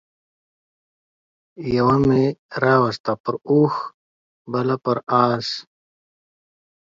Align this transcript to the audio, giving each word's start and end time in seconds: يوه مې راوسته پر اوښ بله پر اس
يوه 1.75 1.97
مې 2.07 2.23
راوسته 2.63 3.13
پر 3.23 3.35
اوښ 3.49 3.73
بله 4.51 4.75
پر 4.83 4.97
اس 5.23 5.47